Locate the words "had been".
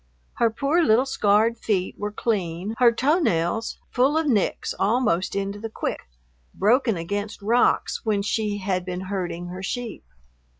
8.57-9.01